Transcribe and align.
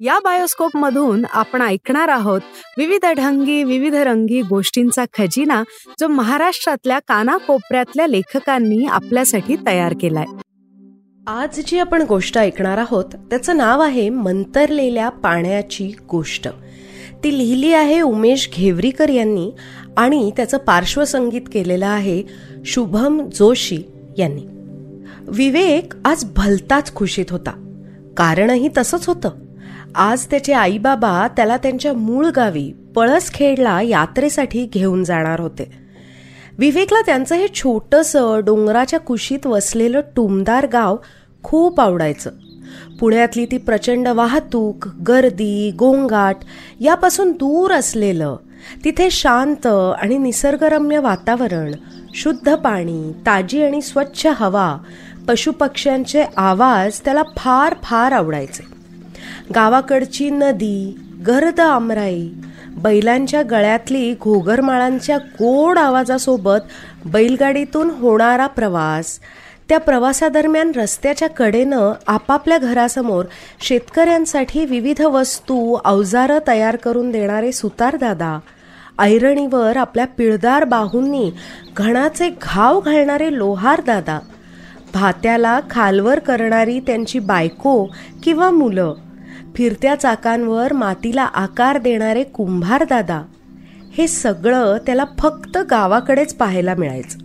या 0.00 0.18
बायोस्कोप 0.24 0.76
मधून 0.76 1.24
आपण 1.32 1.62
ऐकणार 1.62 2.08
आहोत 2.08 2.40
विविध 2.78 3.06
ढंगी 3.06 3.64
विविध 3.64 3.94
रंगी 3.94 4.42
गोष्टींचा 4.42 5.04
खजिना 5.18 5.62
जो 6.00 6.08
महाराष्ट्रातल्या 6.08 6.98
कानाकोपऱ्यातल्या 6.98 8.06
लेखकांनी 8.06 8.84
आपल्यासाठी 8.84 9.56
तयार 9.66 9.94
केलाय. 10.00 10.24
आज 11.26 11.60
जी 11.66 11.78
आपण 11.78 12.02
गोष्ट 12.02 12.38
ऐकणार 12.38 12.78
आहोत 12.78 13.04
त्याचं 13.04 13.56
नाव 13.56 13.80
आहे 13.80 14.08
मंतरलेल्या 14.08 15.08
पाण्याची 15.08 15.92
गोष्ट. 16.10 16.48
ती 17.24 17.38
लिहिली 17.38 17.72
आहे 17.72 18.00
उमेश 18.00 18.50
घेवरीकर 18.54 19.08
यांनी 19.08 19.50
आणि 19.96 20.30
त्याचं 20.36 20.58
पार्श्वसंगीत 20.58 21.42
केलेलं 21.52 21.86
आहे 21.86 22.22
शुभम 22.64 23.28
जोशी 23.28 23.78
यांनी. 24.18 24.42
विवेक 25.28 25.92
आज 26.04 26.24
भलताच 26.36 26.94
खुशीत 26.94 27.24
होता. 27.30 27.50
कारणही 28.16 28.68
तसंच 28.76 29.06
होतं. 29.06 29.30
आज 29.94 30.26
त्याचे 30.26 30.52
आईबाबा 30.52 31.28
त्याला 31.36 31.56
त्यांच्या 31.56 31.92
मूळ 31.92 32.26
गावी 32.26 32.72
पळसखेडला 32.96 33.82
यात्रेसाठी 33.82 34.66
घेऊन 34.66 35.04
जाणार 35.04 35.40
होते. 35.40 35.70
विवेकला 36.58 37.00
त्यांचं 37.00 37.34
हे 37.34 37.48
छोटंसं 37.54 38.40
डोंगराच्या 38.44 39.00
कुशीत 39.00 39.46
वसलेलं 39.46 40.00
टुमदार 40.16 40.66
गाव 40.66 40.96
खूप 41.42 41.80
आवडायचं. 41.80 42.30
पुण्यातली 43.00 43.46
ती 43.46 43.58
प्रचंड 43.58 44.08
वाहतूक 44.08 44.88
गर्दी 45.08 45.70
गोंगाट 45.78 46.36
यापासून 46.80 47.32
दूर 47.32 47.72
असलेलं 47.72 48.36
तिथे 48.84 49.10
शांत 49.10 49.66
आणि 49.98 50.18
निसर्गरम्य 50.18 50.98
वातावरण 50.98 51.72
शुद्ध 52.14 52.54
पाणी 52.54 53.12
ताजी 53.26 53.62
आणि 53.62 53.82
स्वच्छ 53.82 54.26
हवा 54.26 54.76
पशुपक्ष्यांचे 55.28 56.24
आवाज 56.36 57.00
त्याला 57.00 57.22
फार 57.38 57.74
फार 57.82 58.12
आवडायचे. 58.12 58.81
गावाकडची 59.54 60.30
नदी 60.30 60.96
गर्द 61.26 61.60
आमराई 61.60 62.28
बैलांच्या 62.76 63.42
गळ्यातली 63.42 64.14
घोगरमाळांच्या 64.20 65.18
गोड 65.18 65.78
आवाजासोबत 65.78 66.60
बैलगाडीतून 67.06 67.90
होणारा 67.90 68.46
प्रवास. 68.46 69.18
त्या 69.68 69.78
प्रवासादरम्यान 69.80 70.72
रस्त्याच्या 70.76 71.28
कडेनं 71.28 71.92
आपापल्या 72.06 72.58
घरासमोर 72.58 73.24
शेतकऱ्यांसाठी 73.60 74.64
विविध 74.64 75.02
वस्तू 75.02 75.76
अवजारं 75.84 76.38
तयार 76.48 76.76
करून 76.76 77.10
देणारे 77.10 77.52
सुतारदादा 77.52 78.38
ऐरणीवर 78.98 79.76
आपल्या 79.76 80.06
पिळदार 80.06 80.64
बाहूंनी 80.64 81.30
घणाचे 81.76 82.30
घाव 82.42 82.80
घालणारे 82.80 83.38
लोहारदादा 83.38 84.18
भात्याला 84.94 85.60
खालवर 85.70 86.18
करणारी 86.18 86.80
त्यांची 86.80 87.18
बायको 87.18 87.84
किंवा 88.22 88.50
मुलं 88.50 88.94
फिरत्या 89.56 89.94
चाकांवर 89.94 90.72
मातीला 90.72 91.22
आकार 91.22 91.78
देणारे 91.78 92.22
कुंभार 92.24 92.84
दादा. 92.84 93.22
हे 93.98 94.08
सगळं 94.08 94.76
त्याला 94.86 95.04
फक्त 95.18 95.58
गावाकडेच 95.70 96.34
पाहायला 96.34 96.74
मिळायचं. 96.74 97.18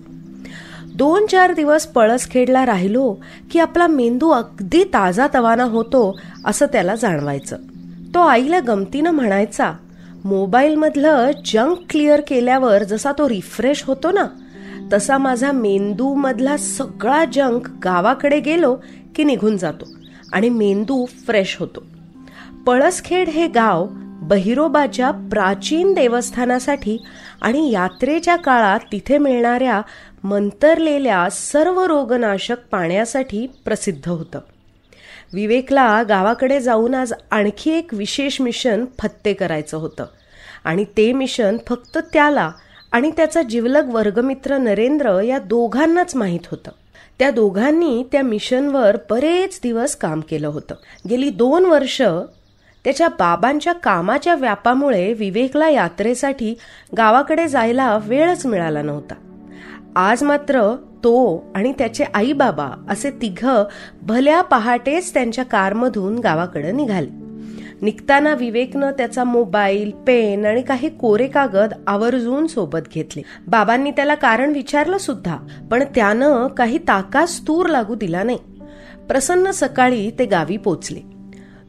दोन 0.95 1.25
चार 1.25 1.53
दिवस 1.53 1.86
पळसखेडला 1.86 2.66
राहिलो 2.66 3.16
की 3.52 3.59
आपला 3.59 3.88
मेंदू 3.88 4.30
अगदी 4.30 4.83
ताजा 4.83 5.28
तवाना 5.33 5.64
होतो 5.64 6.20
असं 6.45 6.66
त्याला 6.66 6.95
जाणवायचं. 6.95 7.58
तो 8.16 8.20
आईला 8.20 8.60
गमतीनं 8.60 9.11
म्हणायचा 9.11 9.73
मोबाईलमधलं 10.26 11.32
जंक 11.45 11.77
क्लिअर 11.89 12.21
केल्यावर 12.27 12.83
जसा 12.83 13.11
तो 13.11 13.30
रिफ्रेश 13.30 13.83
होतो 13.83 14.11
ना 14.11 14.26
तसा 14.93 15.17
माझा 15.17 15.52
मेंदूमधला 15.52 16.58
सगळा 16.58 17.26
जंक 17.26 17.67
गावाकडे 17.83 18.39
गेलो 18.39 18.76
की 19.16 19.23
निघून 19.23 19.58
जातो 19.58 19.86
आणि 20.33 20.49
मेंदू 20.49 21.05
फ्रेश 21.05 21.58
होतो. 21.60 21.83
पळसखेड 22.67 23.30
हे 23.30 23.48
गाव 23.48 23.88
बहिरोबाच्या 24.02 25.11
प्राचीन 25.11 25.94
देवस्थानासाठी 25.94 26.98
आणि 27.42 27.72
यात्रेच्या 27.72 28.36
काळात 28.36 28.80
तिथे 28.92 29.17
मिळणाऱ्या 29.17 29.82
मंतरलेल्या 30.23 31.30
सर्व 31.30 31.82
रोगनाशक 31.86 32.55
पाण्यासाठी 32.72 33.48
प्रसिद्ध 33.66 34.10
होतं. 34.10 34.39
विवेकला 35.33 36.04
गावाकडे 36.04 36.60
जाऊन 36.60 36.95
आज 36.95 37.14
आणखी 37.32 37.72
एक 37.72 37.94
विशेष 37.94 38.42
मिशन 38.42 38.86
फत्ते 38.99 39.34
करायचं 39.34 39.78
होतं. 39.78 40.05
आणि 40.64 40.86
ते 40.98 41.14
मिशन 41.14 41.58
फक्त 41.67 41.98
त्याला 42.14 42.52
आणि 42.92 43.11
त्याचा 43.11 43.42
जिवलग 43.42 43.94
वर्गमित्र 43.94 44.58
नरेंद्र 44.58 45.22
या 45.22 45.39
दोघांनाच 45.39 46.16
माहीत 46.16 46.48
होतं. 46.52 46.72
त्या 47.20 47.32
दोघांनी 47.32 48.04
त्या 48.11 48.22
मिशनवर 48.22 48.98
बरेच 49.10 49.60
दिवस 49.64 49.95
काम 49.95 50.22
केलं 50.22 50.48
होतं. 50.48 50.76
गेली 51.10 51.30
दोन 51.30 51.66
वर्ष 51.66 52.02
त्याच्या 52.87 53.08
बाबांच्या 53.08 53.73
कामाच्या 53.73 54.36
व्यापामुळे 54.36 55.14
विवेकला 55.14 55.70
यात्रेसाठी 55.70 56.55
गावाकडे 56.98 57.48
जायला 57.48 57.99
वेळच 58.05 58.45
मिळाला 58.45 58.81
नव्हता. 58.81 59.15
आज 59.95 60.23
मात्र 60.23 60.75
तो 60.75 61.43
आणि 61.55 61.71
त्याचे 61.71 62.03
आई 62.14 62.33
बाबा 62.33 62.86
असे 62.89 63.09
तिघ 63.09 63.48
भल्या 64.02 64.42
पहाटेच 64.42 65.14
त्यांच्या 65.14 65.45
कारमधून 65.45 66.20
गावाकडे 66.20 66.71
निघाले. 66.71 67.08
निघताना 67.81 68.33
विवेकनं 68.33 68.92
त्याचा 68.92 69.23
मोबाईल 69.23 69.92
पेन 70.08 70.45
आणि 70.45 70.61
काही 70.61 70.89
कोरे 70.89 71.27
कागद 71.27 71.73
आवर्जून 71.87 72.48
सोबत 72.48 72.87
घेतले. 72.93 73.21
बाबांनी 73.48 73.92
त्याला 73.92 74.15
कारण 74.15 74.52
विचारलं 74.52 74.98
सुद्धा 74.98 75.37
पण 75.71 75.83
त्यानं 75.95 76.48
काही 76.48 76.77
ताकास 76.77 77.42
तूर 77.42 77.65
लागू 77.65 77.95
दिला 77.95 78.23
नाही. 78.23 78.39
प्रसन्न 79.09 79.52
सकाळी 79.52 80.11
ते 80.19 80.25
गावी 80.25 80.58
पोचले. 80.58 81.17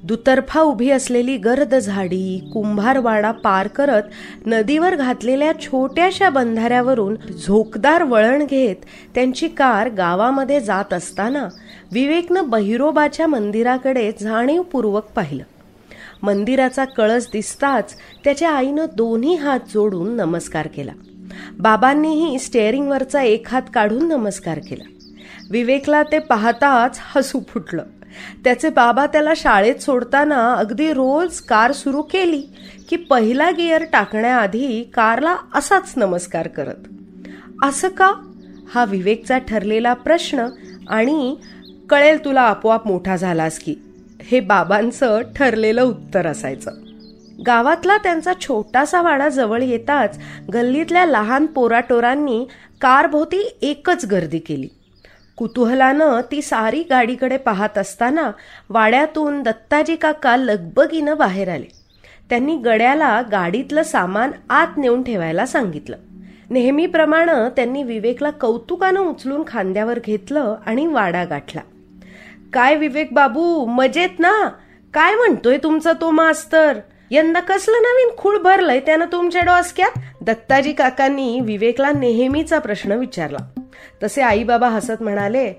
दुतर्फा 0.09 0.61
उभी 0.61 0.91
असलेली 0.91 1.37
गर्द 1.37 1.75
झाडी 1.75 2.51
कुंभारवाडा 2.53 3.31
पार 3.31 3.67
करत 3.67 4.03
नदीवर 4.47 4.95
घातलेल्या 4.95 5.53
छोट्याशा 5.61 6.29
बंधाऱ्यावरून 6.29 7.17
झोकदार 7.47 8.03
वळण 8.03 8.47
घेत 8.47 8.77
त्यांची 9.15 9.49
कार 9.49 9.89
गावामध्ये 9.89 10.61
जात 10.61 10.93
असताना 10.93 11.49
विवेकनं 11.93 12.49
बहिरोबाच्या 12.51 13.27
मंदिराकडे 13.27 14.13
जाणीवपूर्वक 14.21 15.05
पाहिलं. 15.17 15.45
मंदिराचा 16.23 16.85
कळस 16.85 17.27
दिसताच 17.33 17.95
त्याच्या 18.25 18.51
आईनं 18.51 18.87
दोन्ही 18.97 19.35
हात 19.35 19.61
जोडून 19.75 20.17
नमस्कार 20.17 20.67
केला. 20.67 20.93
बाबांनीही 21.59 22.39
स्टेअरिंगवरचा 22.39 23.23
एक 23.23 23.47
हात 23.49 23.63
काढून 23.75 24.09
नमस्कार 24.09 24.59
केला. 24.59 24.85
विवेकला 25.51 26.03
ते 26.03 26.19
पाहताच 26.19 26.99
हसू 27.17 27.41
फुटलं. 27.49 27.83
त्याचे 28.45 28.71
बाबा 28.71 29.07
त्याला 29.07 29.33
शाळेत 29.37 29.75
सोडताना 29.75 30.55
अगदी 30.55 30.93
रोज 30.93 31.41
कार 31.41 31.73
सुरू 31.73 32.03
केली 32.03 32.43
की 32.89 32.97
पहिला 32.97 33.51
गिअर 33.51 33.85
टाकण्याआधी 33.93 34.91
कारला 34.95 35.37
असाच 35.55 35.93
नमस्कार 35.97 36.49
करत. 36.49 36.89
असं 37.63 37.89
का? 37.89 38.13
हा 38.75 38.85
विवेकचा 38.85 39.39
ठरलेला 39.39 39.95
प्रश्न 39.95 40.47
आणि 40.89 41.37
कळेल 41.91 42.25
तुला 42.25 42.41
आपोआप 42.41 42.87
मोठा 42.87 43.17
झालास 43.17 43.59
की. 43.59 43.75
हे 44.23 44.41
बाबांचं 44.41 45.21
ठरलेलं 45.37 45.83
उत्तर 45.83 46.27
असायचं. 46.27 46.71
गावातला 47.47 47.97
त्यांचा 47.97 48.33
छोटासा 48.41 49.03
वाडा 49.03 49.29
जवळ 49.29 49.63
येताच 49.63 50.19
गल्लीतल्या 50.55 51.07
लहान 51.07 51.47
पोराटोरांनी 51.47 52.45
कारभोवती 52.81 53.59
एकच 53.63 54.05
गर्दी 54.05 54.39
केली. 54.39 54.69
कुतूहलानं 55.39 56.21
ती 56.33 56.43
सारी 56.43 56.83
गाडीकडे 56.83 57.37
पाहत 57.37 57.79
असताना 57.79 58.31
वाड्यातून 58.71 59.43
दत्ताजी 59.43 59.97
काका 59.97 60.37
लगबगीनं 60.37 61.17
बाहेर 61.17 61.49
आले. 61.49 61.67
त्यांनी 62.31 62.57
गड्याला 62.57 63.23
गाडीतलं 63.33 63.83
सामान 63.83 64.31
आत 64.51 64.67
नेऊन 64.77 65.03
ठेवायला 65.03 65.47
सांगितलं. 65.47 65.97
नेहमीप्रमाणे 66.51 67.49
त्यांनी 67.57 67.83
विवेकला 67.83 68.31
कौतुकानं 68.31 69.01
उचलून 69.01 69.43
खांद्यावर 69.47 69.99
घेतलं 70.07 70.57
आणि 70.67 70.87
वाडा 70.87 71.25
गाठला. 71.25 71.61
काय 72.53 72.77
विवेक 72.77 73.09
बाबू 73.13 73.65
मजेत 73.65 74.19
ना? 74.19 74.49
काय 74.95 75.15
म्हणतोय 75.15 75.59
तुमचा 75.63 75.93
तो 75.93 76.11
मास्तर? 76.11 76.79
यंदा 77.11 77.41
कसलं 77.41 77.83
नवीन 77.83 78.17
खूळ 78.17 78.39
भरलंय 78.39 78.81
त्यानं 78.81 79.07
तुमच्या 79.13 79.43
डोसक्यात? 79.43 79.99
दत्ताजी 80.21 80.73
काकांनी 80.73 81.41
विवेकला 81.41 81.93
नेहमीचा 81.93 82.59
प्रश्न 82.59 82.93
विचारला. 82.93 83.58
तसे 84.03 84.23
आई 84.23 84.45
बाबा 84.45 84.69
हसत 84.69 85.03
म्हणाले 85.03 85.53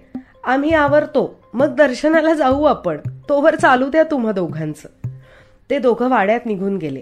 आम्ही 0.43 0.73
आवरतो 0.73 1.39
मग 1.53 1.75
दर्शनाला 1.75 2.33
जाऊ 2.33 2.63
आपण. 2.63 2.97
तोवर 3.29 3.55
चालू 3.55 3.89
द्या 3.89 4.03
तुम्हा 4.03 4.31
दोघांचं. 4.31 5.07
ते 5.69 5.79
दोघं 5.79 6.09
वाड्यात 6.09 6.39
निघून 6.45 6.77
गेले. 6.77 7.01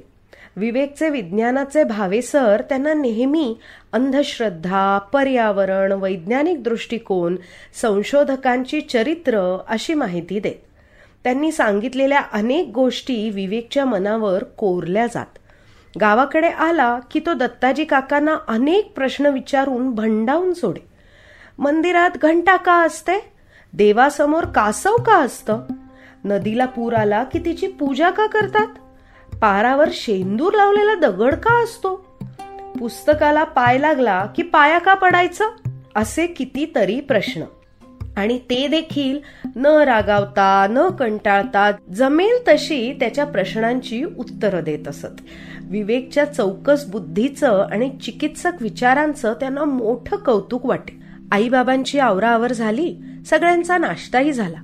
विवेकचे 0.56 1.10
विज्ञानाचे 1.10 1.84
भावे 1.84 2.22
सर 2.22 2.62
त्यांना 2.70 2.94
नेहमी 2.94 3.58
अंधश्रद्धा 3.94 4.98
पर्यावरण 4.98 5.92
वैज्ञानिक 5.92 6.64
दृष्टिकोन 6.64 7.36
संशोधकांची 7.82 8.82
चरित्र 8.82 9.58
अशी 9.68 9.94
माहिती 9.94 10.40
देत. 10.40 10.56
त्यांनी 11.24 11.52
सांगितलेल्या 11.52 12.22
अनेक 12.34 12.72
गोष्टी 12.76 13.30
विवेकच्या 13.30 13.86
मनावर 13.86 14.44
कोरल्या 14.44 15.08
जात. 15.08 15.38
गावाकडे 16.02 16.48
आला 16.48 17.00
की 17.12 17.20
तो 17.20 17.34
दत्ताजी 17.34 17.86
काकांना 17.86 18.38
अनेक 18.48 18.92
प्रश्न 18.96 19.26
विचारून 19.26 19.92
भंडावून 19.92 20.54
सोडे. 20.54 20.97
मंदिरात 21.60 22.10
घंटा 22.22 22.56
का 22.56 22.74
असते? 22.74 23.32
देवासमोर 23.74 24.46
कासव 24.46 24.96
का 24.96 25.16
असतं? 25.18 25.60
नदीला 26.26 26.66
पूर 26.66 26.94
आला 26.94 27.24
की 27.24 27.40
तिची 27.40 27.68
पूजा 27.68 28.10
का 28.10 28.28
करतात? 28.28 28.68
पारावर 29.36 29.90
शेंदूर 29.94 30.54
लावलेला 30.54 30.96
दगड 30.96 31.36
का 31.36 31.64
असतो? 31.64 32.20
पुस्तकाला 32.80 33.44
पाय 33.44 33.78
लागला 33.78 34.26
की 34.26 34.44
पाया 34.44 34.80
का 34.80 34.94
पडायचं? 34.94 35.46
असे 35.96 36.28
कितीतरी 36.28 37.00
प्रश्न. 37.00 37.42
आणि 38.18 38.38
ते 38.38 38.68
देखील 38.68 39.20
न 39.56 39.66
रागावता 39.66 40.68
न 40.70 40.90
कंटाळता 40.90 41.72
जमेल 41.94 42.38
तशी 42.48 42.94
त्याच्या 43.00 43.26
प्रश्नांची 43.26 44.04
उत्तरं 44.04 44.64
देत 44.64 44.88
असत. 44.88 45.22
विवेकच्या 45.62 46.26
चौकस 46.26 46.86
बुद्धीचं 46.86 47.68
आणि 47.72 47.90
चिकित्सक 47.90 48.52
विचारांचं 48.62 49.34
त्यांना 49.34 49.64
मोठं 49.64 50.18
कौतुक 50.18 50.66
वाटे. 50.66 50.97
आईबाबांची 51.32 52.00
आवराआवर 52.00 52.54
झाली 52.54 52.96
सगळ्यांचा 53.26 53.78
नाश्ताही 53.78 54.34
झाला. 54.34 54.58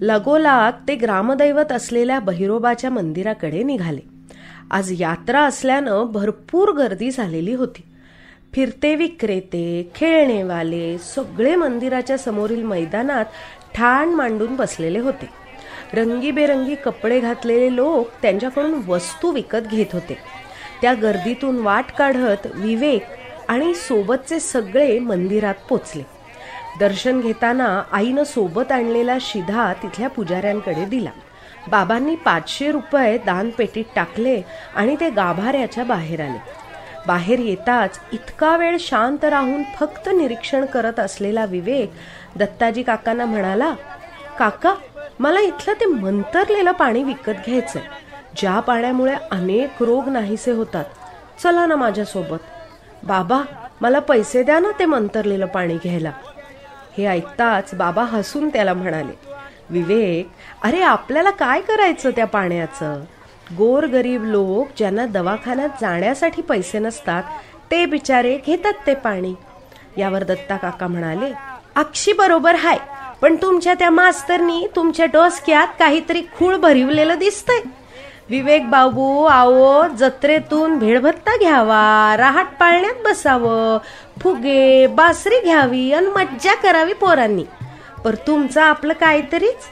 लगोलाग 0.00 0.88
ते 0.88 0.94
ग्रामदैवत 0.94 1.72
असलेल्या 1.72 2.20
बहिरोबाच्या 2.20 2.90
मंदिराकडे 2.90 3.62
निघाले. 3.62 4.00
आज 4.70 5.00
यात्रा 5.02 5.40
असल्यानं 5.40 6.04
भरपूर 6.04 6.72
गर्दी 6.72 7.10
झालेली 7.10 7.54
होती. 7.54 7.82
फिरते 8.52 8.94
विक्रेते 8.94 9.90
खेळणेवाले 9.94 10.98
सगळे 10.98 11.56
मंदिराच्या 11.56 12.18
समोरील 12.18 12.62
मैदानात 12.62 13.24
ठाण 13.74 14.08
मांडून 14.08 14.56
बसलेले 14.56 14.98
होते. 14.98 15.28
रंगीबेरंगी 15.92 16.74
कपडे 16.74 17.20
घातलेले 17.20 17.76
लोक 17.76 18.08
त्यांच्याकडून 18.22 18.80
वस्तू 18.88 19.30
विकत 19.30 19.68
घेत 19.70 19.86
होते. 19.92 20.18
त्या 20.82 20.94
गर्दीतून 20.94 21.58
वाट 21.58 21.84
काढत 21.98 22.46
विवेक 22.54 23.02
आणि 23.52 23.74
सोबतचे 23.74 24.40
सगळे 24.40 24.98
मंदिरात 24.98 25.54
पोचले. 25.68 26.02
दर्शन 26.80 27.20
घेताना 27.20 27.82
आईनं 27.92 28.24
सोबत 28.24 28.72
आणलेला 28.72 29.16
शिधा 29.20 29.72
तिथल्या 29.72 30.08
पुजाऱ्यांकडे 30.08 30.84
दिला. 30.84 31.10
बाबांनी 31.70 32.14
पाचशे 32.16 32.70
रुपये 32.72 33.18
दानपेटीत 33.18 33.84
टाकले 33.96 34.42
आणि 34.76 34.96
ते 35.00 35.10
गाभाऱ्याच्या 35.10 35.84
बाहेर 35.84 36.20
आले. 36.20 36.38
बाहेर 37.06 37.38
येताच 37.38 38.00
इतका 38.12 38.56
वेळ 38.56 38.76
शांत 38.80 39.24
राहून 39.24 39.62
फक्त 39.80 40.08
निरीक्षण 40.08 40.64
करत 40.64 41.00
असलेला 41.00 41.44
विवेक 41.44 41.92
दत्ताजी 42.36 42.82
काकांना 42.82 43.24
म्हणाला 43.24 43.74
काका 44.38 44.74
मला 45.18 45.40
इथलं 45.40 45.72
ते 45.72 45.84
मंतरलेलं 45.84 46.72
पाणी 46.72 47.02
विकत 47.02 47.44
घ्यायचंय. 47.46 47.82
ज्या 48.36 48.60
पाण्यामुळे 48.60 49.14
अनेक 49.30 49.82
रोग 49.82 50.08
नाहीसे 50.08 50.50
होतात. 50.50 50.84
चला 51.42 51.66
ना 51.66 51.76
माझ्यासोबत. 51.76 52.38
बाबा 53.04 53.40
मला 53.80 53.98
पैसे 53.98 54.42
द्या 54.42 54.58
ना 54.60 54.70
ते 54.78 54.84
मंतरलेलं 54.84 55.46
पाणी 55.46 55.76
घ्यायला. 55.84 56.10
हे 56.96 57.06
ऐकताच 57.06 57.74
बाबा 57.74 58.02
हसून 58.04 58.48
त्याला 58.48 58.74
म्हणाले 58.74 59.12
विवेक 59.70 60.28
अरे 60.64 60.80
आपल्याला 60.82 61.30
काय 61.30 61.60
करायचं 61.60 62.10
त्या 62.10 62.26
पाण्याचं? 62.26 63.00
गोर 63.50 63.86
गरीब 63.86 64.24
लोक 64.24 64.68
ज्यांना 64.78 65.06
दवाखान्यात 65.06 65.80
जाण्यासाठी 65.80 66.42
पैसे 66.42 66.78
नसतात 66.78 67.22
ते 67.70 67.84
बिचारे 67.86 68.36
घेतात 68.46 68.86
ते 68.86 68.94
पाणी. 68.94 69.34
यावर 69.96 70.22
दत्ता 70.24 70.56
काका 70.56 70.86
म्हणाले 70.86 71.32
अक्षी 71.76 72.12
बरोबर 72.12 72.54
हाय 72.54 72.78
पण 73.22 73.36
तुमच्या 73.42 73.74
त्या 73.74 73.90
मास्तरनी 73.90 74.66
तुमच्या 74.76 75.06
डोसक्यात 75.06 75.68
काहीतरी 75.78 76.22
खूळ 76.38 76.56
भरिवलेलं 76.56 77.18
दिसतंय. 77.18 77.60
विवेक 78.30 78.70
बाबू 78.70 79.24
आओ 79.24 79.88
जत्रेतून 79.98 80.78
भेळभत्ता 80.78 81.36
घ्यावा 81.36 82.14
राहाट 82.18 82.46
पाळण्यात 82.60 83.02
बसावं 83.04 83.78
फुगे 84.20 84.86
बासरी 84.86 85.40
घ्यावी 85.40 85.92
आणि 85.92 86.06
मज्जा 86.06 86.54
करावी 86.54 86.92
पोरांनी. 86.92 87.44
पर 88.04 88.14
तुमचं 88.14 88.60
आपलं 88.60 88.92
काहीतरीच? 88.92 89.66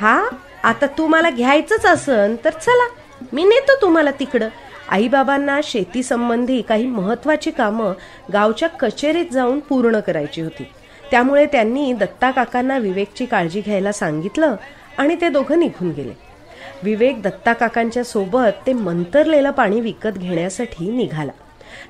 हा 0.00 0.28
आता 0.64 0.86
तुम्हाला 0.86 1.30
घ्यायचंच 1.30 1.86
असन 1.86 2.34
तर 2.44 2.50
चला 2.50 2.88
मी 3.32 3.44
नेतो 3.44 3.80
तुम्हाला 3.82 4.10
तिकडं. 4.10 4.48
आईबाबांना 4.88 5.60
शेतीसंबंधी 5.64 6.62
काही 6.62 6.86
महत्वाची 6.86 7.50
कामं 7.50 7.92
गावच्या 8.32 8.68
कचेरीत 8.68 9.32
जाऊन 9.32 9.60
पूर्ण 9.60 10.00
करायची 10.00 10.40
होती. 10.40 10.66
त्यामुळे 11.10 11.46
त्यांनी 11.46 11.92
दत्ता 11.92 12.30
काकांना 12.30 12.78
विवेकची 12.78 13.26
काळजी 13.26 13.60
घ्यायला 13.60 13.92
सांगितलं 13.92 14.56
आणि 14.98 15.16
ते 15.20 15.28
दोघं 15.28 15.58
निघून 15.58 15.90
गेले. 15.90 16.33
विवेक 16.82 17.22
दत्ता 17.22 17.52
काकांच्या 17.52 18.04
सोबत 18.04 18.66
ते 18.66 18.72
मंतरलेलं 18.72 19.50
पाणी 19.50 19.80
विकत 19.80 20.18
घेण्यासाठी 20.18 20.90
निघाला. 20.90 21.32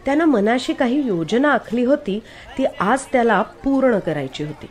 त्यानं 0.04 0.24
मनाशी 0.24 0.72
काही 0.72 1.06
योजना 1.06 1.52
आखली 1.52 1.84
होती 1.84 2.22
ती 2.58 2.64
आज 2.80 3.00
त्याला 3.12 3.42
पूर्ण 3.42 3.98
करायची 3.98 4.44
होती. 4.44 4.66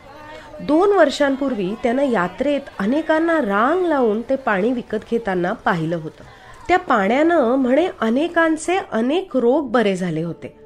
दोन 0.60 0.92
वर्षांपूर्वी 0.92 1.74
त्यानं 1.82 2.02
यात्रेत 2.02 2.60
अनेकांना 2.78 3.40
रांग 3.40 3.86
लावून 3.86 4.22
ते 4.22 4.36
पाणी 4.36 4.72
विकत 4.72 5.04
घेताना 5.10 5.52
पाहिलं 5.52 5.96
होतं. 5.96 6.24
त्या 6.68 6.78
पाण्यानं 6.78 7.54
म्हणे 7.56 7.88
अनेकांचे 8.00 8.78
अनेक 8.92 9.36
रोग 9.36 9.70
बरे 9.70 9.96
झाले 9.96 10.22
होते 10.22 10.56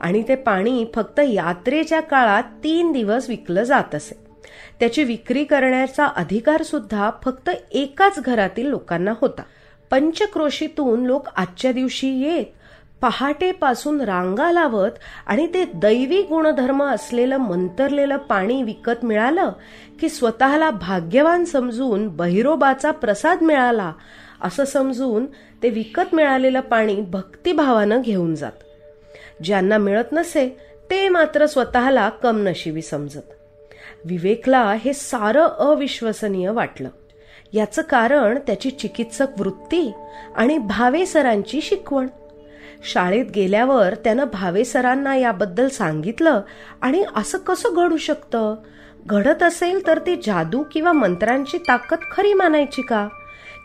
आणि 0.00 0.22
ते 0.28 0.34
पाणी 0.34 0.86
फक्त 0.94 1.20
यात्रेच्या 1.20 2.00
काळात 2.00 2.42
तीन 2.42 2.92
दिवस 2.92 3.28
विकलं 3.28 3.62
जात 3.62 3.94
असे. 3.94 4.25
त्याची 4.80 5.04
विक्री 5.04 5.44
करण्याचा 5.44 6.06
अधिकार 6.06 6.62
सुद्धा 6.62 7.10
फक्त 7.24 7.50
एकाच 7.72 8.18
घरातील 8.18 8.66
लोकांना 8.66 9.12
होता. 9.20 9.42
पंचक्रोशीतून 9.90 11.06
लोक 11.06 11.28
आजच्या 11.36 11.72
दिवशी 11.72 12.08
येत 12.08 12.44
पहाटेपासून 13.00 14.00
रांगा 14.00 14.52
लावत 14.52 14.90
आणि 15.26 15.46
ते 15.46 15.64
दैवी 15.64 16.22
गुणधर्म 16.22 16.82
असलेलं 16.82 17.36
मंतरलेलं 17.36 18.16
पाणी 18.16 18.62
विकत 18.62 19.04
मिळालं 19.04 19.52
की 20.00 20.08
स्वतःला 20.08 20.70
भाग्यवान 20.70 21.44
समजून 21.44 22.08
बहिरोबाचा 22.08 22.90
प्रसाद 22.90 23.42
मिळाला 23.42 23.92
असं 24.42 24.64
समजून 24.64 25.26
ते 25.62 25.68
विकत 25.70 26.14
मिळालेलं 26.14 26.60
पाणी 26.60 26.94
भक्तिभावानं 26.94 28.00
घेऊन 28.00 28.34
जात. 28.34 28.52
ज्यांना 29.44 29.78
मिळत 29.78 30.12
नसे 30.12 30.48
ते 30.90 31.08
मात्र 31.08 31.46
स्वतःला 31.46 32.08
कमनशिबी 32.08 32.82
समजत. 32.82 33.35
विवेकला 34.08 34.74
हे 34.80 34.92
सारं 34.92 35.46
अविश्वसनीय 35.46 36.50
वाटलं. 36.50 36.88
याचं 37.52 37.82
कारण 37.82 38.38
त्याची 38.46 38.70
चिकित्सक 38.70 39.26
वृत्ती 39.38 39.92
आणि 40.36 40.58
भावेसरांची 40.58 41.60
शिकवण. 41.60 42.06
शाळेत 42.92 43.24
गेल्यावर 43.34 43.94
त्यानं 43.94 44.24
भावेसरांना 44.32 45.16
याबद्दल 45.16 45.68
सांगितलं 45.68 46.40
आणि 46.82 47.04
असं 47.16 47.38
कसं 47.38 47.68
घडू 47.72 47.96
शकतं? 47.96 48.56
घडत 49.06 49.42
असेल 49.42 49.86
तर 49.86 49.98
ती 49.98 50.16
जादू 50.16 50.62
किंवा 50.72 50.92
मंत्रांची 50.92 51.58
ताकद 51.58 51.98
खरी 52.10 52.32
मानायची 52.32 52.82
का? 52.82 53.08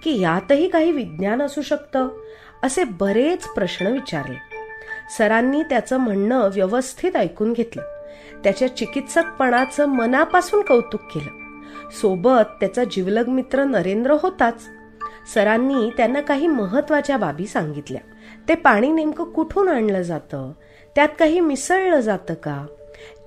की 0.03 0.21
यातही 0.21 0.67
काही 0.67 0.91
विज्ञान 0.91 1.41
असू 1.41 1.61
शकतं? 1.61 2.07
असे 2.63 2.83
बरेच 2.83 3.43
प्रश्न 3.43 3.87
विचारले. 3.87 4.35
सरांनी 5.17 5.63
त्याचं 5.63 5.97
म्हणणं 5.97 6.49
व्यवस्थित 6.53 7.15
ऐकून 7.15 7.53
घेतलं. 7.53 8.00
त्याच्या 8.43 8.75
चिकित्सकपणाचं 8.77 9.85
मनापासून 9.85 10.61
कौतुक 10.61 11.01
केलं. 11.01 11.41
सोबत 11.91 12.57
त्याचा 12.59 12.83
जिवलग 12.83 13.27
मित्र 13.27 13.63
नरेंद्र 13.63 14.15
होताच. 14.21 14.67
सरांनी 15.33 15.89
त्यांना 15.97 16.21
काही 16.21 16.47
महत्त्वाच्या 16.47 17.17
बाबी 17.17 17.47
सांगितल्या. 17.47 18.01
ते 18.49 18.55
पाणी 18.55 18.91
नेमकं 18.91 19.23
कुठून 19.23 19.69
आणलं 19.69 20.01
जातं? 20.01 20.51
त्यात 20.95 21.09
काही 21.19 21.39
मिसळलं 21.39 21.99
जातं 21.99 22.33
का? 22.33 22.65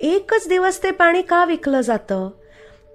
एकच 0.01 0.49
दिवस 0.49 0.83
ते 0.83 0.91
पाणी 0.91 1.23
का 1.23 1.45
विकलं 1.45 1.81
जातं? 1.81 2.31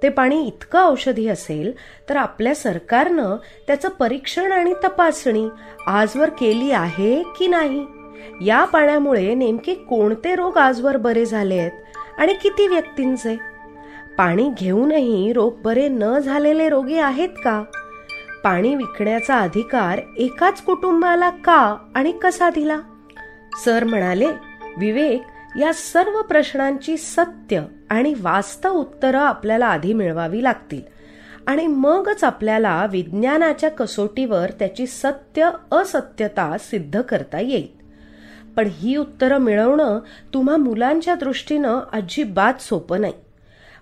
ते 0.03 0.09
पाणी 0.09 0.47
इतकं 0.47 0.85
औषधी 0.85 1.27
असेल 1.27 1.73
तर 2.09 2.17
आपल्या 2.17 2.55
सरकारनं 2.55 3.35
त्याचं 3.67 3.89
परीक्षण 3.89 4.51
आणि 4.51 4.73
तपासणी 4.73 5.49
आजवर 5.87 6.29
केली 6.29 6.71
आहे 6.71 7.23
की 7.23 7.47
नाही? 7.47 7.85
या 8.41 8.63
पाण्यामुळे 8.63 9.33
नेमके 9.33 9.73
कोणते 9.73 10.35
रोग 10.35 10.57
आजवर 10.57 10.97
बरे 10.97 11.25
झाले 11.25 11.57
आहेत 11.57 11.71
आणि 12.19 12.33
किती 12.33 12.67
व्यक्तींचे? 12.67 13.37
पाणी 14.17 14.51
घेऊनही 14.57 15.33
रोग 15.33 15.61
बरे 15.61 15.87
न 15.87 16.19
झालेले 16.19 16.69
रोगी 16.69 16.97
आहेत 16.97 17.29
का? 17.29 17.63
पाणी 18.43 18.75
विकण्याचा 18.75 19.37
अधिकार 19.37 19.99
एकाच 20.17 20.61
कुटुंबाला 20.61 21.29
का 21.29 21.77
आणि 21.95 22.11
कसा 22.11 22.49
दिला? 22.49 22.79
सर 23.65 23.83
म्हणाले 23.83 24.27
विवेक 24.77 25.21
या 25.59 25.73
सर्व 25.73 26.21
प्रश्नांची 26.21 26.97
सत्य 26.97 27.61
आणि 27.89 28.13
वास्तव 28.21 28.69
उत्तरं 28.69 29.19
आपल्याला 29.19 29.65
आधी 29.65 29.93
मिळवावी 29.93 30.43
लागतील 30.43 30.81
आणि 31.47 31.67
मगच 31.67 32.23
आपल्याला 32.23 32.85
विज्ञानाच्या 32.91 33.69
कसोटीवर 33.69 34.51
त्याची 34.59 34.87
सत्य 34.87 35.49
असत्यता 35.71 36.57
सिद्ध 36.59 37.01
करता 37.01 37.39
येईल. 37.39 37.78
पण 38.55 38.69
ही 38.71 38.95
उत्तरं 38.95 39.37
मिळवणं 39.37 39.99
तुम्हा 40.33 40.57
मुलांच्या 40.57 41.15
दृष्टीनं 41.15 41.79
अजिबात 41.91 42.61
सोपं 42.61 43.01
नाही. 43.01 43.13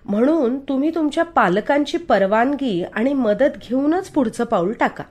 म्हणून 0.04 0.58
तुम्ही 0.58 0.94
तुमच्या 0.94 1.24
पालकांची 1.24 1.98
परवानगी 1.98 2.84
आणि 2.94 3.14
मदत 3.14 3.68
घेऊनच 3.68 4.08
पुढचं 4.08 4.44
पाऊल 4.44 4.72
टाका. 4.72 5.04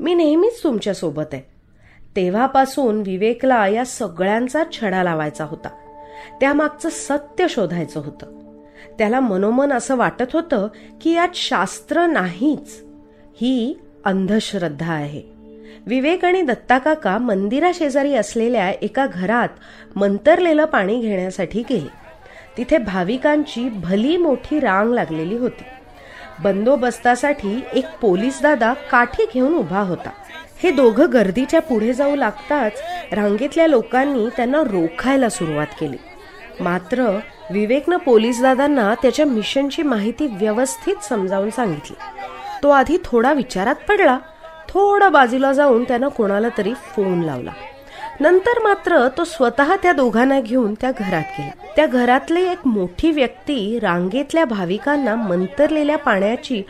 मी 0.00 0.14
नेहमीच 0.14 0.62
तुमच्यासोबत 0.62 1.24
आहे. 1.32 1.42
तेव्हापासून 2.16 3.00
विवेकला 3.00 3.68
या 3.68 3.84
सगळ्यांचा 3.84 4.62
छडा 4.72 5.02
लावायचा 5.02 5.44
होता. 5.44 5.68
त्यामागचं 6.40 6.88
सत्य 6.92 7.46
शोधायचं 7.50 8.00
होतं. 8.00 8.26
त्याला 8.98 9.20
मनोमन 9.20 9.72
असं 9.72 9.96
वाटत 9.96 10.24
होतं 10.32 10.68
की 11.00 11.12
यात 11.12 11.28
शास्त्र 11.34 12.06
नाहीच. 12.06 12.84
ही 13.40 13.78
अंधश्रद्धा 14.04 14.92
आहे. 14.92 15.33
विवेक 15.86 16.24
आणि 16.24 16.42
दत्ताकाका 16.42 17.18
मंदिराशेजारी 17.18 18.14
असलेल्या 18.14 18.70
एका 18.70 19.06
घरात 19.06 19.48
मंतरलेलं 19.96 20.64
पाणी 20.64 21.00
घेण्यासाठी 21.00 21.62
गेले. 21.70 21.88
तिथे 22.56 22.78
भाविकांची 22.78 23.68
भली 23.68 24.16
मोठी 24.16 24.60
रांग 24.60 24.92
लागलेली 24.92 25.36
होती. 25.36 25.64
बंदोबस्तासाठी 26.42 27.64
एक 27.74 27.84
पोलीस 28.00 28.42
दादा 28.42 28.72
काठी 28.72 29.26
घेऊन 29.34 29.54
उभा 29.54 29.80
होता. 29.80 30.10
हे 30.62 30.70
दोघं 30.70 31.06
गर्दीच्या 31.12 31.60
पुढे 31.60 31.92
जाऊ 31.92 32.16
लागताच 32.16 32.72
रांगेतल्या 33.12 33.66
लोकांनी 33.66 34.28
त्यांना 34.36 34.58
रोखायला 34.58 35.28
सुरुवात 35.28 35.66
केली. 35.80 35.96
मात्र 36.60 37.18
विवेकनं 37.50 37.96
पोलीस 37.96 38.42
दादांना 38.42 38.94
त्याच्या 39.02 39.26
मिशनची 39.26 39.82
माहिती 39.82 40.26
व्यवस्थित 40.26 41.04
समजावून 41.04 41.50
सांगितली. 41.50 41.96
तो 42.62 42.70
आधी 42.70 42.96
थोडा 43.04 43.32
विचारात 43.32 43.74
पडला. 43.88 44.18
थोडं 44.74 45.12
बाजूला 45.12 45.52
जाऊन 45.52 45.84
त्यानं 45.84 46.08
कोणाला 46.08 46.48
तरी 46.58 46.74
फोन 46.74 47.20
लावला. 47.20 47.50
नंतर 48.20 48.62
मात्र 48.62 49.08
तो 49.08 49.24
स्वतः 49.24 49.76
त्या 49.82 49.92
दोघांना 49.92 50.40
घेऊन 50.40 50.74
त्या 50.74 50.90
घरात 50.98 51.22
गेला. 51.38 51.50
त्या 51.76 51.86
घरातले 51.86 52.40
एक 52.50 52.66
मोठी 52.66 53.10
व्यक्ती 53.10 53.78
रांगेतल्या 53.78 54.44
भाविकांना 54.44 55.14
मंतरलेल्या 55.14 55.98
पाण्याची 55.98 56.62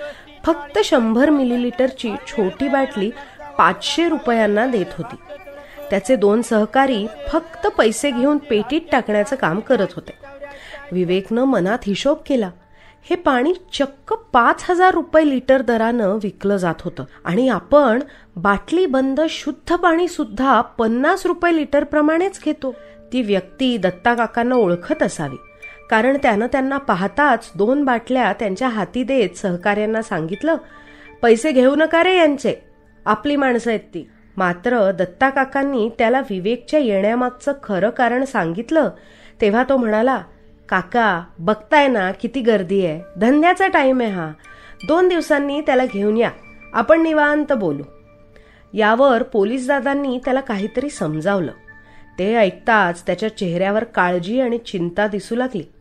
फक्त 0.44 0.78
शंभर 0.84 1.30
मिलीलिटरची 1.30 2.14
छोटी 2.26 2.68
बाटली 2.68 3.10
पाचशे 3.58 4.08
रुपयांना 4.08 4.66
देत 4.66 4.86
होती. 4.98 5.16
त्याचे 5.90 6.16
दोन 6.16 6.42
सहकारी 6.42 7.06
फक्त 7.32 7.66
पैसे 7.66 8.10
घेऊन 8.10 8.38
पेटीत 8.38 8.80
टाकण्याचं 8.92 9.36
काम 9.36 9.60
करत 9.60 9.92
होते. 9.96 10.12
विवेकनं 10.92 11.44
मनात 11.44 11.78
हिशोब 11.86 12.16
केला 12.26 12.50
हे 13.10 13.16
पाणी 13.16 13.54
चक्क 13.72 14.12
पाच 14.12 14.64
हजार 14.70 14.94
रुपये 14.94 15.30
लिटर 15.30 15.62
दरानं 15.62 16.18
विकलं 16.22 16.56
जात 16.56 16.74
होतं. 16.80 17.04
आणि 17.24 17.48
आपण 17.48 18.02
बाटली 18.36 18.86
बंद 18.86 19.20
शुद्ध 19.28 19.74
पाणी 19.74 20.08
सुद्धा 20.08 20.60
पन्नास 20.60 21.26
रुपये 21.26 21.56
लिटर 21.56 21.84
प्रमाणेच 21.84 22.40
घेतो. 22.44 22.74
ती 23.12 23.22
व्यक्ती 23.22 23.76
दत्ता 23.76 24.14
काकांना 24.14 24.54
ओळखत 24.54 25.02
असावी. 25.02 25.36
कारण 25.90 26.16
त्यानं 26.22 26.46
त्यांना 26.46 26.78
पाहताच 26.78 27.52
दोन 27.54 27.84
बाटल्या 27.84 28.32
त्यांच्या 28.32 28.68
हाती 28.68 29.04
देत 29.04 29.36
सहकार्यांना 29.36 30.02
सांगितलं 30.02 30.56
पैसे 31.22 31.52
घेऊ 31.52 31.74
नका 31.74 32.02
रे 32.02 32.16
यांचे. 32.16 32.54
आपली 33.06 33.36
माणसं 33.36 33.70
आहेत 33.70 33.80
ती. 33.80 34.08
मात्र 34.36 34.90
दत्ता 34.90 35.30
काकांनी 35.30 35.88
त्याला 35.98 36.20
विवेकच्या 36.20 36.80
येण्यामागचं 36.80 37.52
खरं 37.62 37.90
कारण 37.90 38.24
सांगितलं 38.24 38.90
तेव्हा 39.40 39.64
तो 39.68 39.76
म्हणाला 39.76 40.22
काका 40.68 41.24
बघताय 41.38 41.88
ना 41.88 42.12
किती 42.12 42.40
गर्दी 42.40 42.86
आहे. 42.86 43.00
धंद्याचा 43.16 43.66
टाईम 43.66 44.00
आहे 44.00 44.10
हा. 44.10 44.32
दोन 44.88 45.08
दिवसांनी 45.08 45.60
त्याला 45.60 45.86
घेऊन 45.86 46.16
या. 46.16 46.30
आपण 46.72 47.02
निवांत 47.02 47.52
बोलू. 47.52 47.82
यावर 48.74 49.22
पोलीस 49.22 49.68
दादांनी 49.68 50.20
त्याला 50.24 50.40
काहीतरी 50.40 50.90
समजावलं. 50.90 51.52
ते 52.18 52.36
ऐकताच 52.36 53.06
त्याच्या 53.06 53.36
चेहऱ्यावर 53.36 53.84
काळजी 53.84 54.40
आणि 54.40 54.58
चिंता 54.58 55.06
दिसू 55.06 55.34
लागली. 55.34 55.72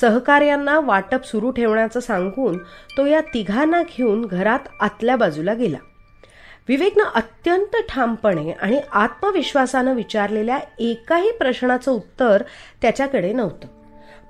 सहकार्यांना 0.00 0.80
वाटप 0.80 1.24
सुरू 1.24 1.50
ठेवण्याचं 1.50 2.00
सांगून 2.00 2.58
तो 2.96 3.06
या 3.06 3.20
तिघांना 3.20 3.82
घेऊन 3.82 4.24
घरात 4.24 4.68
आतल्या 4.80 5.16
बाजूला 5.16 5.54
गेला. 5.54 5.78
विवेकनं 6.68 7.04
अत्यंत 7.14 7.76
ठामपणे 7.88 8.52
आणि 8.52 8.80
आत्मविश्वासानं 8.92 9.94
विचारलेल्या 9.94 10.58
एकाही 10.78 11.30
प्रश्नाचं 11.30 11.92
उत्तर 11.92 12.42
त्याच्याकडे 12.82 13.32
नव्हतं. 13.32 13.75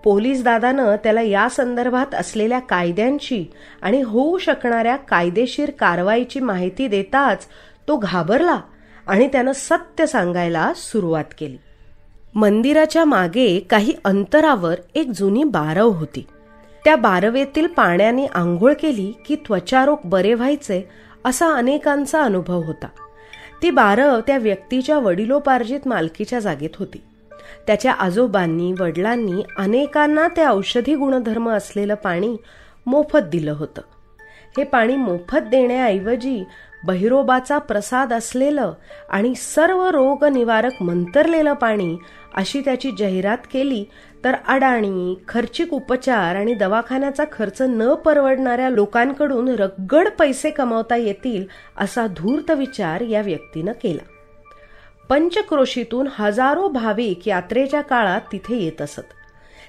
पोलीस 0.06 0.44
दादानं 0.44 0.96
त्याला 0.96 1.20
या 1.20 1.48
संदर्भात 1.48 2.14
असलेल्या 2.14 2.58
कायद्यांची 2.58 3.44
आणि 3.82 4.02
होऊ 4.02 4.38
शकणाऱ्या 4.38 4.96
कायदेशीर 4.96 5.70
कारवाईची 5.70 6.40
माहिती 6.40 6.88
देताच 6.88 7.46
तो 7.88 7.96
घाबरला 7.96 8.60
आणि 9.06 9.28
त्यानं 9.28 9.52
सत्य 9.52 10.06
सांगायला 10.06 10.72
सुरुवात 10.76 11.24
केली. 11.38 11.56
मंदिराच्या 12.34 13.04
मागे 13.04 13.60
काही 13.60 13.92
अंतरावर 14.04 14.74
एक 14.94 15.10
जुनी 15.14 15.44
बारव 15.44 15.88
होती. 15.88 16.26
त्या 16.84 16.96
बारवेतील 16.96 17.66
पाण्याने 17.66 18.26
आंघोळ 18.26 18.72
केली 18.72 19.12
की 19.26 19.36
त्वचारोग 19.36 19.98
बरे 20.04 20.34
व्हायचे 20.34 20.88
असा 21.24 21.52
अनेकांचा 21.52 22.22
अनुभव 22.22 22.62
होता. 22.62 22.88
ती 23.62 23.70
बारव 23.70 24.20
त्या 24.26 24.38
व्यक्तीच्या 24.38 24.98
वडिलोपार्जित 24.98 25.88
मालकीच्या 25.88 26.38
जागेत 26.38 26.76
होती. 26.78 27.02
त्याच्या 27.66 27.92
आजोबांनी 27.92 28.72
वडिलांनी 28.80 29.42
अनेकांना 29.58 30.28
ते 30.28 30.46
औषधी 30.46 30.94
गुणधर्म 30.94 31.50
असलेलं 31.50 31.94
पाणी 31.94 32.36
मोफत 32.86 33.18
दिलं 33.18 33.52
होतं. 33.52 33.82
हे 34.58 34.64
पाणी 34.64 34.96
मोफत 34.96 35.48
देण्याऐवजी 35.50 36.44
बहिरोबाचा 36.84 37.58
प्रसाद 37.58 38.12
असलेलं 38.12 38.72
आणि 39.10 39.34
सर्व 39.34 39.90
रोग 39.90 40.24
निवारक 40.24 40.82
मंतरलेलं 40.82 41.52
पाणी 41.52 41.96
अशी 42.34 42.60
त्याची 42.60 42.90
जाहिरात 42.98 43.38
केली 43.52 43.84
तर 44.24 44.34
अडाणी 44.48 45.14
खर्चिक 45.28 45.72
उपचार 45.74 46.36
आणि 46.36 46.54
दवाखान्याचा 46.54 47.24
खर्च 47.32 47.62
न 47.62 47.94
परवडणाऱ्या 47.94 48.70
लोकांकडून 48.70 49.48
रगड 49.48 50.08
पैसे 50.08 50.50
कमावता 50.50 50.96
येतील 50.96 51.44
असा 51.76 52.06
धूर्त 52.06 52.50
विचार 52.50 53.00
या 53.00 53.20
व्यक्तीनं 53.20 53.72
केला. 53.72 54.15
पंचक्रोशीतून 55.08 56.08
हजारो 56.14 56.68
भाविक 56.68 57.28
यात्रेच्या 57.28 57.80
काळात 57.80 58.20
तिथे 58.32 58.56
येत 58.56 58.82
असत. 58.82 59.02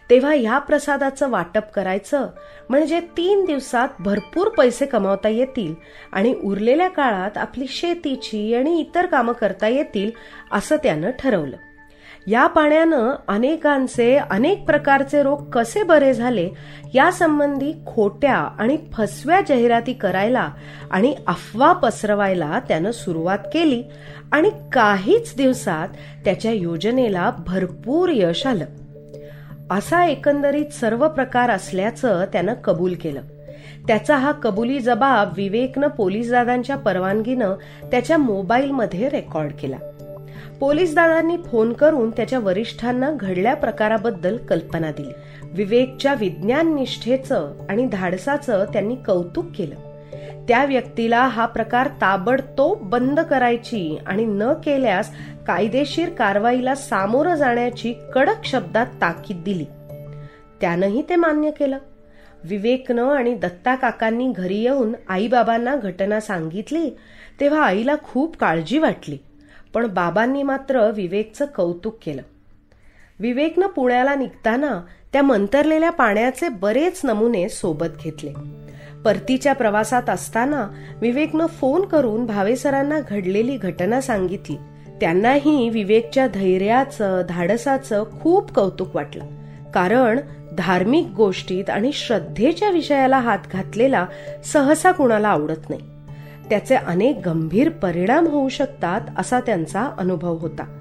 तेव्हा 0.10 0.34
ह्या 0.34 0.60
प्रसादाचं 0.60 1.29
वाटप 1.29 1.72
करायचं 1.74 2.27
म्हणजे 2.70 3.00
तीन 3.00 3.46
दिवसात 3.46 3.88
भरपूर 4.00 4.48
पैसे 4.50 4.86
कमावता 4.86 5.29
येतील 5.29 5.74
आणि 6.12 6.34
उरलेल्या 6.44 6.88
काळात 6.88 7.38
आपली 7.38 7.67
शेतीची 7.67 8.53
आणि 8.53 8.79
इतर 8.79 9.06
कामं 9.06 9.34
करता 9.34 9.67
येतील 9.67 10.12
असं 10.51 10.75
त्यानं 10.75 11.12
ठरवलं. 11.20 11.58
या 12.27 12.48
पाण्यानं 12.48 13.15
अनेकांचे 13.27 14.17
अनेक 14.17 14.65
प्रकारचे 14.65 15.24
रोग 15.24 15.43
कसे 15.50 15.84
बरे 15.84 16.13
झाले 16.13 16.50
यासंबंधी 16.93 17.74
खोट्या 17.86 18.36
आणि 18.36 18.77
फसव्या 18.93 19.41
जाहिराती 19.50 19.93
करायला 19.93 20.50
आणि 20.91 21.15
अफवा 21.27 21.74
पसरवायला 21.74 22.60
त्यानं 22.67 22.91
सुरुवात 22.91 23.38
केली 23.38 23.84
आणि 24.31 24.50
काहीच 24.72 25.34
दिवसात 25.38 25.88
त्याच्या 26.25 26.51
योजनेला 26.51 27.31
भरपूर 27.48 28.10
यश 28.13 28.48
आलं. 28.48 28.65
असा 29.72 30.05
एकंदरीत 30.05 30.74
सर्व 30.74 31.07
प्रकार 31.07 31.50
असल्याचं 31.50 32.25
त्यानं 32.34 32.53
कबूल 32.53 32.93
केलं. 32.93 33.22
त्याचा 33.88 34.17
हा 34.17 34.31
कबुली 34.31 34.79
जबाब 34.79 35.34
विवेकनं 35.38 35.88
पोलीस 35.88 36.31
दादांच्या 36.31 36.75
परवानगीनं 36.75 37.53
त्याच्या 37.91 38.17
मोबाईलमध्ये 38.17 39.10
रेकॉर्ड 39.10 39.51
केला. 39.51 39.87
पोलीस 40.60 40.96
दादांनी 40.96 41.38
फोन 41.38 41.74
करून 41.74 42.12
त्याच्या 42.12 42.40
वरिष्ठांना 42.40 43.12
घडल्या 43.12 43.54
प्रकाराबद्दल 43.54 44.38
कल्पना 44.38 44.92
दिली. 44.92 45.12
विवेकच्या 45.44 46.14
विज्ञान 46.14 46.76
निष्ठेचं 46.76 47.54
आणि 47.70 47.86
धाडसाचं 47.86 48.66
त्यांनी 48.74 48.96
कौतुक 48.96 49.46
केलं. 49.58 49.76
त्या 50.48 50.66
व्यक्तीला 50.66 51.28
हा 51.28 51.46
प्रकार 51.46 51.88
ताबडतोब 51.88 52.78
बंद 52.82 53.20
करायची 53.20 53.98
आणि 54.08 54.26
न 54.26 54.44
केल्यास 54.64 55.12
कायदेशीर 55.48 56.10
कारवाईला 56.10 56.76
सामोरं 56.76 57.36
जाण्याची 57.36 57.94
कडक 58.14 58.46
शब्दात 58.46 58.88
ताकीद 59.02 59.44
दिली. 59.46 59.66
त्यानंही 60.62 61.02
ते 61.10 61.16
मान्य 61.16 61.52
केलं. 61.52 61.78
विवेकनं 62.44 63.08
आणि 63.08 63.34
दत्ता 63.34 63.76
काकांनी 63.76 64.34
घरी 64.38 64.58
येऊन 64.58 64.94
आईबाबांना 65.10 65.76
घटना 65.76 66.20
सांगितली 66.20 66.90
तेव्हा 67.40 67.62
आईला 67.62 67.96
खूप 68.04 68.38
काळजी 68.38 68.78
वाटली. 68.78 69.18
पण 69.74 69.88
बाबांनी 69.88 70.43
मात्र 70.43 70.91
विवेकचं 70.91 71.45
कौतुक 71.45 71.97
केलं. 72.05 72.21
विवेकनं 73.19 73.67
पुण्याला 73.67 74.15
निघताना 74.15 74.81
त्या 75.13 75.21
मंतरलेल्या 75.21 75.89
पाण्याचे 75.89 76.50
बरेच 76.50 77.01
नमुने 77.03 77.50
सोबत 77.50 77.86
घेतले. 78.03 78.33
परतीच्या 79.05 79.53
प्रवासात 79.53 80.09
असताना 80.09 80.67
विवेकनं 81.01 81.45
फोन 81.45 81.81
करून 81.81 82.25
भावेसरांना 82.25 83.00
घडलेली 83.00 83.57
घटना 83.57 84.01
सांगितली. 84.01 84.57
त्यांनाही 85.01 85.69
विवेकच्या 85.69 86.27
धैर्याचं 86.27 87.21
धाडसाचं 87.29 88.03
खूप 88.21 88.51
कौतुक 88.51 88.95
वाटलं. 88.95 89.25
कारण 89.74 90.19
धार्मिक 90.57 91.07
गोष्टीत 91.07 91.69
आणि 91.69 91.91
श्रद्धेच्या 91.93 92.69
विषयाला 92.69 93.19
हात 93.19 93.39
घातलेला 93.53 94.05
सहसा 94.45 94.91
कुणाला 94.91 95.27
आवडत 95.27 95.69
नाही. 95.69 95.97
त्याचे 96.50 96.75
अनेक 96.75 97.20
गंभीर 97.25 97.70
परिणाम 97.70 98.27
होऊ 98.27 98.50
शकतात 98.50 99.01
असा 99.18 99.39
त्यांचा 99.39 99.92
अनुभव 99.98 100.38
होता. 100.38 100.80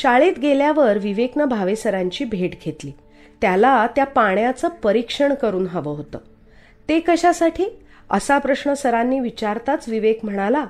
शाळेत 0.00 0.38
गेल्यावर 0.42 0.98
विवेकनं 0.98 1.44
भावेसरांची 1.44 2.24
भेट 2.24 2.50
घेतली. 2.64 2.92
त्याला 3.40 3.86
त्या 3.86 4.04
पाण्याचं 4.04 4.68
परीक्षण 4.68 5.34
करून 5.34 5.66
हवं 5.66 5.96
होतं. 5.96 6.18
ते 6.88 7.00
कशासाठी? 7.00 7.64
असा 8.10 8.38
प्रश्न 8.38 8.74
सरांनी 8.74 9.20
विचारताच 9.20 9.88
विवेक 9.88 10.24
म्हणाला 10.24 10.64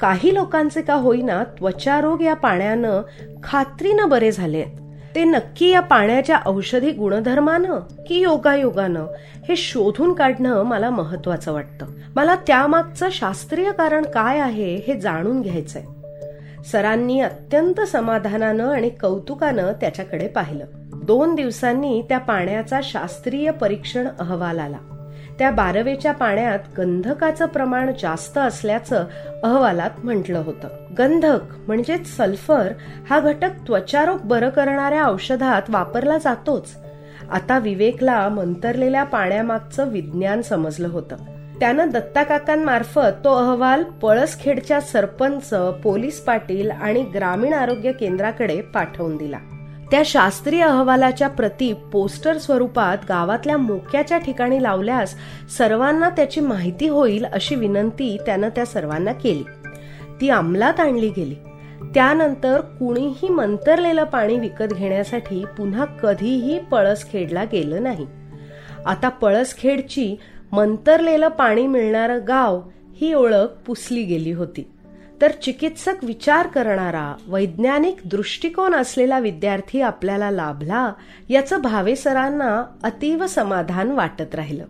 काही 0.00 0.34
लोकांचे 0.34 0.82
का 0.82 0.94
होईना 0.94 1.44
त्वचारोग 1.44 2.20
या 2.20 2.34
पाण्यानं 2.34 3.02
खात्रीनं 3.42 4.08
बरे 4.08 4.32
झाले 4.32 4.58
आहेत 4.58 4.87
ते 5.18 5.24
नक्की 5.24 5.70
या 5.70 5.80
पाण्याच्या 5.80 6.38
औषधी 6.46 6.90
गुणधर्मानं 6.90 7.80
की 8.06 8.18
योगायोगानं 8.18 9.06
हे 9.48 9.56
शोधून 9.56 10.14
काढणं 10.14 10.62
मला 10.62 10.90
महत्वाचं 10.90 11.52
वाटतं. 11.52 11.86
मला 12.16 12.34
त्यामागचं 12.34 13.08
शास्त्रीय 13.12 13.72
कारण 13.72 14.04
काय 14.04 14.38
आहे 14.38 14.76
हे 14.76 15.00
जाणून 15.00 15.40
घ्यायचंय. 15.40 15.82
सरांनी 16.62 17.20
अत्यंत 17.20 17.80
समाधानानं 17.80 18.72
आणि 18.72 18.88
कौतुकानं 18.88 19.72
त्याच्याकडे 19.72 20.28
पाहिलं. 20.28 20.64
दोन 21.04 21.34
दिवसांनी 21.34 22.02
त्या 22.08 22.18
पाण्याचा 22.18 22.80
शास्त्रीय 22.82 23.50
परीक्षण 23.50 24.08
अहवाल 24.18 24.58
आला. 24.58 24.97
त्या 25.38 25.50
बारवेच्या 25.50 26.12
पाण्यात 26.12 26.58
गंधकाचं 26.78 27.46
प्रमाण 27.46 27.90
जास्त 28.02 28.38
असल्याचं 28.38 29.04
अहवालात 29.42 29.90
म्हटलं 30.04 30.38
होतं. 30.38 30.68
गंधक 30.98 31.40
म्हणजेच 31.66 32.16
सल्फर 32.16 32.72
हा 33.10 33.20
घटक 33.20 33.50
त्वचारोग 33.66 34.18
बरं 34.24 34.48
करणाऱ्या 34.48 35.04
औषधात 35.04 35.62
वापरला 35.68 36.18
जातोच. 36.18 36.76
आता 37.30 37.58
विवेकला 37.58 38.28
मंतरलेल्या 38.28 39.04
पाण्यामागचं 39.04 39.88
विज्ञान 39.88 40.42
समजलं 40.42 40.88
होतं. 40.88 41.16
त्यानं 41.60 41.88
दत्ताकाकांमार्फत 41.88 43.24
तो 43.24 43.34
अहवाल 43.34 43.84
पळसखेडच्या 43.84 44.80
सरपंच 44.80 45.54
पोलीस 45.82 46.20
पाटील 46.20 46.70
आणि 46.70 47.02
ग्रामीण 47.02 47.52
आरोग्य 47.52 47.92
केंद्राकडे 47.92 48.60
पाठवून 48.60 49.16
दिला. 49.16 49.38
त्या 49.90 50.02
शास्त्रीय 50.04 50.62
अहवालाच्या 50.62 51.28
प्रती 51.28 51.72
पोस्टर 51.72 52.38
स्वरूपात 52.38 52.98
गावातल्या 53.08 53.56
मोक्याच्या 53.56 54.18
ठिकाणी 54.18 54.62
लावल्यास 54.62 55.14
सर्वांना 55.58 56.10
त्याची 56.10 56.40
माहिती 56.40 56.88
होईल 56.88 57.24
अशी 57.24 57.54
विनंती 57.54 58.18
त्यानं 58.26 58.48
त्या 58.48 58.66
सर्वांना 58.66 59.12
केली. 59.12 59.44
ती 60.20 60.28
अंमलात 60.28 60.80
आणली 60.80 61.08
गेली. 61.08 61.34
त्यानंतर 61.94 62.60
कुणीही 62.60 63.28
मंतरलेलं 63.28 64.04
पाणी 64.04 64.38
विकत 64.38 64.72
घेण्यासाठी 64.72 65.44
पुन्हा 65.58 65.84
कधीही 65.84 66.58
पळसखेडला 66.58 67.44
गेलं 67.44 67.82
नाही. 67.82 68.06
आता 68.86 69.08
पळसखेडची 69.08 70.16
मंतरलेलं 70.52 71.28
पाणी 71.28 71.66
मिळणारं 71.66 72.20
गाव 72.28 72.60
ही 72.96 73.14
ओळख 73.14 73.46
पुसली 73.66 74.02
गेली 74.02 74.32
होती. 74.32 74.70
तर 75.20 75.30
चिकित्सक 75.42 76.04
विचार 76.04 76.46
करणारा 76.46 77.12
वैज्ञानिक 77.28 77.96
दृष्टिकोन 78.04 78.74
असलेला 78.74 79.18
विद्यार्थी 79.18 79.80
आपल्याला 79.80 80.30
लाभला 80.30 80.92
याचं 81.28 81.62
भावेसरांना 81.62 82.64
अतीव 82.82 83.26
समाधान 83.26 83.90
वाटत 83.90 84.34
राहिलं. 84.34 84.64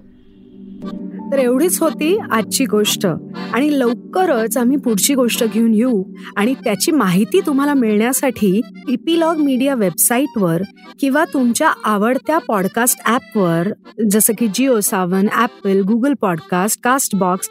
तर 1.33 1.39
एवढीच 1.39 1.81
होती 1.81 2.19
आजची 2.31 2.65
गोष्ट. 2.65 3.07
आणि 3.53 3.79
लवकरच 3.79 4.57
आम्ही 4.57 4.77
पुढची 4.77 5.15
गोष्ट 5.15 5.45
घेऊन 5.45 5.75
येऊ 5.75 6.03
आणि 6.37 6.55
त्याची 6.55 6.93
माहिती 6.93 7.41
तुम्हाला 7.41 7.75
मिळण्यासाठी 7.75 8.61
इपिलॉग 8.89 9.37
मीडिया 9.37 9.75
वेबसाईटवर 9.75 10.63
किंवा 11.01 11.25
तुमच्या 11.25 11.73
आवडत्या 11.85 12.39
पॉडकास्ट 12.39 13.01
ॲपवर 13.05 13.69
जसं 14.11 14.33
की 14.39 14.49
Jio 14.55 14.81
Saavn 14.81 15.27
Apple 15.33 15.81
Google 15.81 16.15
podcast 16.21 16.81
Castbox 17.17 17.51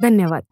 धन्यवाद. 0.00 0.44